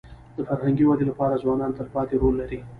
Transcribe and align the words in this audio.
د 0.35 0.37
فرهنګي 0.47 0.83
ودي 0.85 1.05
لپاره 1.11 1.39
ځوانان 1.43 1.71
تلپاتې 1.77 2.15
رول 2.21 2.35
لري. 2.41 2.59